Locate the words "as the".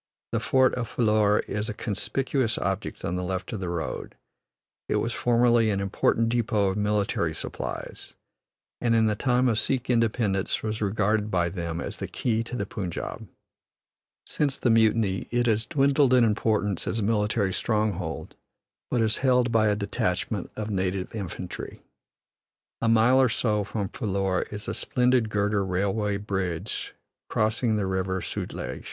11.79-12.07